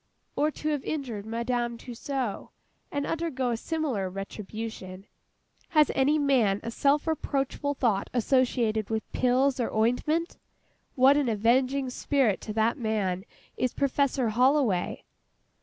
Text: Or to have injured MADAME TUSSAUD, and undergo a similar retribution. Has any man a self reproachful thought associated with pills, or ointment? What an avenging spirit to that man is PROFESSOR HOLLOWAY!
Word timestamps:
Or 0.35 0.49
to 0.49 0.69
have 0.69 0.83
injured 0.83 1.27
MADAME 1.27 1.77
TUSSAUD, 1.77 2.47
and 2.91 3.05
undergo 3.05 3.51
a 3.51 3.55
similar 3.57 4.09
retribution. 4.09 5.05
Has 5.69 5.91
any 5.93 6.17
man 6.17 6.59
a 6.63 6.71
self 6.71 7.05
reproachful 7.05 7.75
thought 7.75 8.09
associated 8.11 8.89
with 8.89 9.03
pills, 9.11 9.59
or 9.59 9.71
ointment? 9.71 10.39
What 10.95 11.17
an 11.17 11.29
avenging 11.29 11.91
spirit 11.91 12.41
to 12.41 12.53
that 12.53 12.79
man 12.79 13.25
is 13.57 13.75
PROFESSOR 13.75 14.29
HOLLOWAY! 14.29 15.03